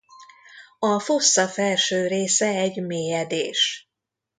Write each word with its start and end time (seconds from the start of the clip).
A 0.79 0.99
fossa 0.99 1.47
felső 1.47 2.07
része 2.07 2.45
egy 2.47 2.81
mélyedés. 2.85 3.89